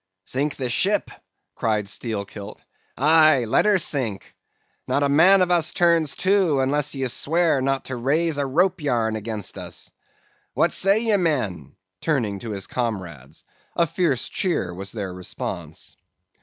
[0.25, 1.11] "'Sink the ship?'
[1.53, 2.63] cried Steelkilt.
[2.97, 4.33] 'Aye, let her sink.
[4.87, 8.81] Not a man of us turns to, unless you swear not to raise a rope
[8.81, 9.93] yarn against us.
[10.55, 13.45] What say ye, men?' turning to his comrades.
[13.75, 15.95] A fierce cheer was their response.